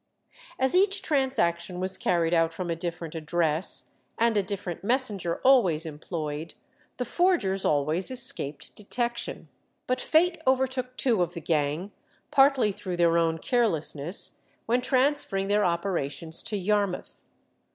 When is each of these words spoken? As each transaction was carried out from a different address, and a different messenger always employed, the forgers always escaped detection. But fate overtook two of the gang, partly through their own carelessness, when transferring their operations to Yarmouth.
As 0.57 0.73
each 0.73 1.03
transaction 1.03 1.79
was 1.79 1.95
carried 1.95 2.33
out 2.33 2.53
from 2.53 2.71
a 2.71 2.75
different 2.75 3.13
address, 3.13 3.91
and 4.17 4.35
a 4.35 4.41
different 4.41 4.83
messenger 4.83 5.35
always 5.43 5.85
employed, 5.85 6.55
the 6.97 7.05
forgers 7.05 7.65
always 7.65 8.09
escaped 8.09 8.75
detection. 8.75 9.47
But 9.85 10.01
fate 10.01 10.39
overtook 10.47 10.97
two 10.97 11.21
of 11.21 11.35
the 11.35 11.39
gang, 11.41 11.91
partly 12.31 12.71
through 12.71 12.97
their 12.97 13.15
own 13.19 13.37
carelessness, 13.37 14.39
when 14.65 14.81
transferring 14.81 15.49
their 15.49 15.63
operations 15.63 16.41
to 16.49 16.57
Yarmouth. 16.57 17.19